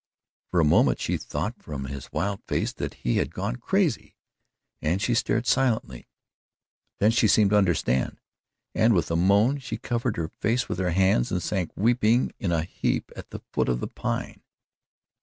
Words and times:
For 0.49 0.59
a 0.59 0.63
moment 0.65 0.99
she 0.99 1.15
thought 1.15 1.61
from 1.61 1.83
his 1.85 2.11
wild 2.11 2.41
face 2.47 2.73
that 2.73 2.95
he 2.95 3.17
had 3.17 3.31
gone 3.31 3.57
crazy 3.57 4.15
and 4.81 4.99
she 4.99 5.13
stared 5.13 5.45
silently. 5.45 6.07
Then 6.97 7.11
she 7.11 7.27
seemed 7.27 7.51
to 7.51 7.57
understand, 7.57 8.19
and 8.73 8.95
with 8.95 9.11
a 9.11 9.15
moan 9.15 9.59
she 9.59 9.77
covered 9.77 10.17
her 10.17 10.29
face 10.29 10.67
with 10.67 10.79
her 10.79 10.89
hands 10.89 11.31
and 11.31 11.43
sank 11.43 11.77
weeping 11.77 12.33
in 12.39 12.51
a 12.51 12.63
heap 12.63 13.11
at 13.15 13.29
the 13.29 13.41
foot 13.53 13.69
of 13.69 13.79
the 13.79 13.87
Pine. 13.87 14.41